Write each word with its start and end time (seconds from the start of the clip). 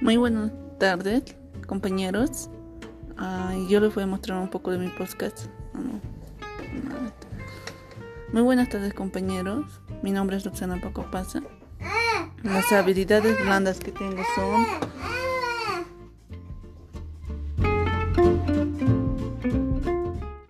Muy 0.00 0.18
buenas 0.18 0.52
tardes, 0.78 1.22
compañeros. 1.66 2.50
Yo 3.68 3.80
les 3.80 3.94
voy 3.94 4.04
a 4.04 4.06
mostrar 4.06 4.38
un 4.38 4.48
poco 4.48 4.70
de 4.70 4.78
mi 4.78 4.88
podcast. 4.88 5.46
Muy 8.32 8.42
buenas 8.42 8.68
tardes, 8.68 8.92
compañeros. 8.92 9.80
Mi 10.02 10.12
nombre 10.12 10.36
es 10.36 10.44
Roxana 10.44 10.78
Paco 10.80 11.10
Pasa. 11.10 11.42
Las 12.42 12.70
habilidades 12.72 13.42
blandas 13.42 13.78
que 13.78 13.90
tengo 13.92 14.22
son 14.34 14.66